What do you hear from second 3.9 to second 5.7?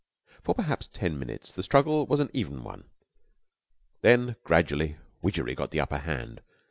then gradually Widgery got